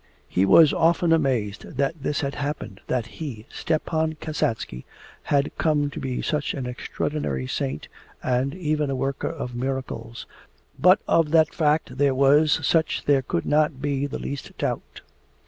[0.27, 4.83] He was often amazed that this had happened, that he, Stepan Kasatsky,
[5.25, 7.87] had come to be such an extraordinary saint
[8.23, 10.25] and even a worker of miracles,
[10.79, 15.01] but of the fact that he was such there could not be the least doubt.